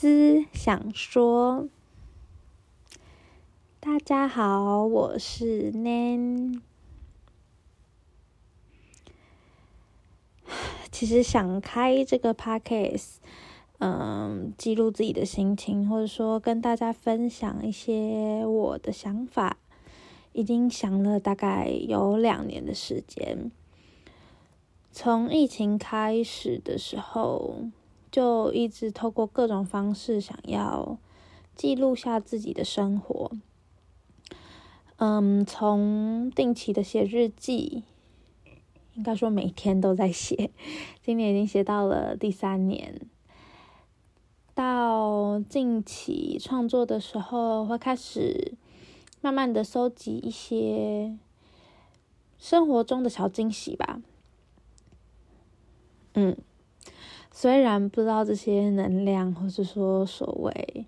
[0.00, 1.66] 思想说，
[3.80, 6.60] 大家好，我是 Nan。
[10.92, 13.16] 其实想开这个 podcast，
[13.78, 19.56] 嗯，记录自己的心情，或者说跟大家分享一些我的想法，
[20.32, 23.50] 已经想了大概有两年的时间。
[24.92, 27.64] 从疫情开始的时候。
[28.10, 30.98] 就一直透过各种方式想要
[31.54, 33.30] 记录下自己的生活，
[34.96, 37.82] 嗯，从定期的写日记，
[38.94, 40.50] 应该说每天都在写，
[41.02, 43.00] 今年已经写到了第三年。
[44.54, 48.54] 到近期创作的时候，会开始
[49.20, 51.16] 慢慢的收集一些
[52.38, 54.00] 生活中的小惊喜吧，
[56.14, 56.36] 嗯。
[57.40, 60.86] 虽然不知道这些能量，或是说所谓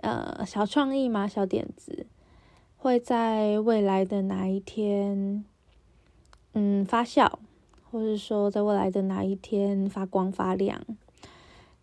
[0.00, 2.06] 呃小创意嘛、小点子，
[2.78, 5.44] 会在未来的哪一天，
[6.54, 7.30] 嗯发酵，
[7.90, 10.80] 或是说在未来的哪一天发光发亮，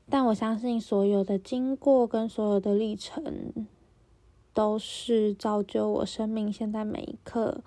[0.10, 3.68] 但我相信所有的经过跟所有的历程，
[4.56, 7.62] 都是造就我生命现在每一刻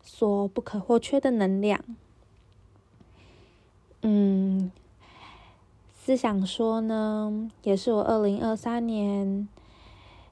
[0.00, 1.82] 所不可或缺的能量。
[4.02, 4.70] 嗯。
[6.06, 9.48] 思想说呢，也是我二零二三年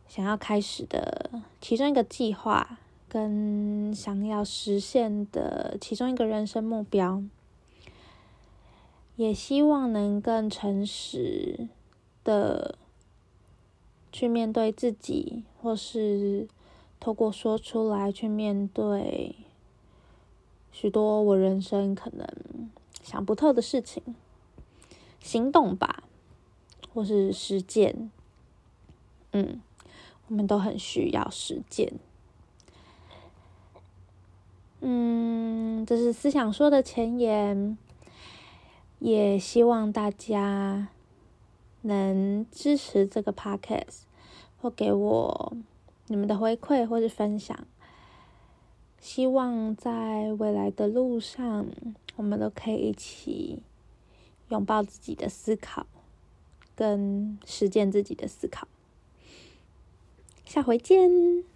[0.07, 7.23] 想要开始的其中一个计划，跟想要实现的其中一个人生目标，
[9.17, 11.69] 也希望能更诚实
[12.23, 12.75] 的
[14.13, 16.47] 去面对自己，或是
[17.01, 19.35] 透过说出来去面对
[20.71, 22.29] 许多我人生可能
[23.03, 24.03] 想不透的事情。
[25.23, 26.03] 行动吧，
[26.93, 28.11] 或是实践。
[29.33, 29.63] 嗯，
[30.29, 31.95] 我们都很需要实践。
[34.81, 37.79] 嗯，这是思想说的前言，
[38.99, 40.89] 也希望大家
[41.83, 44.03] 能支持这个 podcast，
[44.61, 45.57] 或给我
[46.09, 47.57] 你们的回馈或是分享。
[48.99, 51.67] 希望在未来的路上，
[52.17, 53.63] 我们都可以一起。
[54.53, 55.87] 拥抱自己的思考，
[56.77, 58.69] 跟实践自己的思考。
[60.45, 61.52] 下回见。